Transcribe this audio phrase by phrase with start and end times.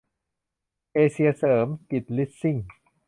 [0.93, 2.57] เอเซียเสริมกิจลีสซิ่ง